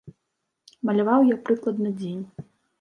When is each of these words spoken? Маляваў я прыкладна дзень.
Маляваў 0.89 1.21
я 1.33 1.37
прыкладна 1.45 1.95
дзень. 2.01 2.21